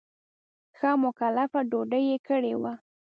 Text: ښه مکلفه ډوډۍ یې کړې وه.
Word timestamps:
ښه 0.77 0.89
مکلفه 1.03 1.59
ډوډۍ 1.69 2.03
یې 2.11 2.17
کړې 2.27 2.53
وه. 2.61 2.73